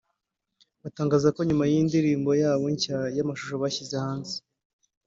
batangaza 0.83 1.27
ko 1.35 1.39
nyuma 1.47 1.63
y’iyi 1.69 1.87
ndirimbo 1.87 2.31
yabo 2.41 2.65
nshya 2.73 2.97
y’amashusho 3.15 3.55
bashyize 3.63 3.95
hanze 4.05 4.35